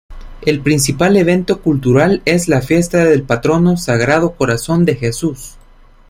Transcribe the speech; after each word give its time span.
El 0.41 0.61
principal 0.61 1.15
evento 1.15 1.61
cultural 1.61 2.23
es 2.25 2.47
la 2.47 2.61
fiesta 2.63 3.05
del 3.05 3.21
patrono: 3.21 3.77
Sagrado 3.77 4.31
corazón 4.31 4.83
de 4.83 4.95
Jesús. 4.95 5.57